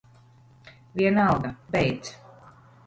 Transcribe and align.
Vienalga. 0.95 1.51
Beidz. 1.69 2.07